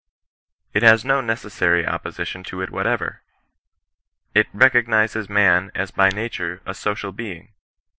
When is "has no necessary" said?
0.81-1.85